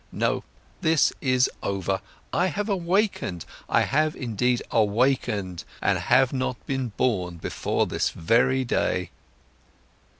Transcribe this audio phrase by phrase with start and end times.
[0.11, 0.43] No,
[0.81, 2.01] this is over,
[2.33, 8.65] I have awakened, I have indeed awakened and have not been born before this very
[8.65, 9.11] day."